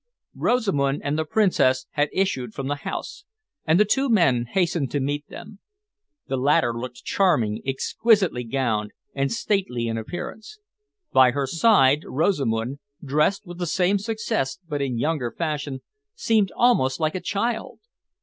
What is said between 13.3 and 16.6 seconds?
with the same success but in younger fashion, seemed